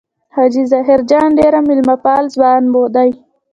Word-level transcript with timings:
حاجي 0.35 0.63
ظاهر 0.71 0.99
جان 1.09 1.27
ډېر 1.39 1.53
مېلمه 1.67 1.95
پال 2.03 2.23
ځوان 2.35 2.63
دی. 2.95 3.09